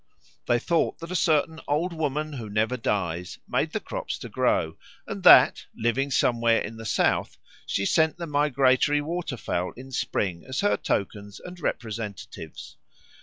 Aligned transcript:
They 0.47 0.57
thought 0.57 0.97
that 0.97 1.11
a 1.11 1.15
certain 1.15 1.59
Old 1.67 1.93
Woman 1.93 2.33
who 2.33 2.49
Never 2.49 2.75
Dies 2.75 3.37
made 3.47 3.71
the 3.71 3.79
crops 3.79 4.17
to 4.17 4.29
grow, 4.29 4.75
and 5.05 5.21
that, 5.21 5.67
living 5.75 6.09
somewhere 6.09 6.59
in 6.59 6.77
the 6.77 6.87
south, 6.87 7.37
she 7.67 7.85
sent 7.85 8.17
the 8.17 8.25
migratory 8.25 8.99
waterfowl 8.99 9.73
in 9.73 9.91
spring 9.91 10.43
as 10.47 10.61
her 10.61 10.75
tokens 10.75 11.39
and 11.39 11.59
representatives. 11.59 12.77